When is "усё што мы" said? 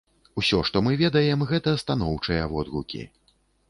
0.41-0.97